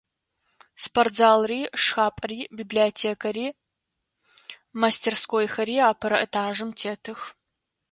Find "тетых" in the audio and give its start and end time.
6.79-7.19